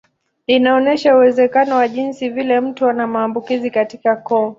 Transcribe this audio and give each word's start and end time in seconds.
Inaonyesha 0.47 1.15
uwezekano 1.15 1.75
wa 1.75 1.87
jinsi 1.87 2.29
vile 2.29 2.59
mtu 2.59 2.89
ana 2.89 3.07
maambukizi 3.07 3.69
katika 3.71 4.15
koo. 4.15 4.49